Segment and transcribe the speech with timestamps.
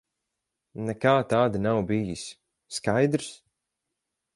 [0.87, 2.27] Nekā tāda nav bijis.
[2.79, 3.33] Skaidrs?